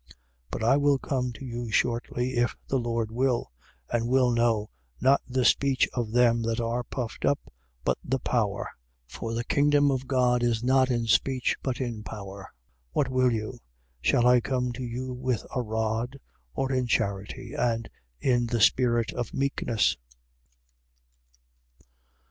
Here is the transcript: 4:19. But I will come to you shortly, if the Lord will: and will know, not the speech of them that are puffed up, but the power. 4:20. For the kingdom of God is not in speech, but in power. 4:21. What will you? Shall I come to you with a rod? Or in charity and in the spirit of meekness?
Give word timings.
4:19. 0.01 0.07
But 0.49 0.63
I 0.63 0.77
will 0.77 0.97
come 0.97 1.31
to 1.33 1.45
you 1.45 1.69
shortly, 1.69 2.31
if 2.33 2.57
the 2.67 2.79
Lord 2.79 3.11
will: 3.11 3.51
and 3.87 4.07
will 4.07 4.31
know, 4.31 4.71
not 4.99 5.21
the 5.27 5.45
speech 5.45 5.87
of 5.93 6.09
them 6.11 6.41
that 6.41 6.59
are 6.59 6.81
puffed 6.83 7.23
up, 7.23 7.53
but 7.85 7.99
the 8.03 8.17
power. 8.17 8.67
4:20. 9.07 9.17
For 9.19 9.33
the 9.35 9.43
kingdom 9.43 9.91
of 9.91 10.07
God 10.07 10.41
is 10.41 10.63
not 10.63 10.89
in 10.89 11.05
speech, 11.05 11.55
but 11.61 11.79
in 11.79 12.01
power. 12.01 12.45
4:21. 12.95 12.95
What 12.95 13.09
will 13.09 13.31
you? 13.31 13.59
Shall 14.01 14.25
I 14.25 14.41
come 14.41 14.71
to 14.71 14.83
you 14.83 15.13
with 15.13 15.45
a 15.55 15.61
rod? 15.61 16.19
Or 16.55 16.71
in 16.71 16.87
charity 16.87 17.53
and 17.53 17.87
in 18.19 18.47
the 18.47 18.59
spirit 18.59 19.13
of 19.13 19.35
meekness? 19.35 19.97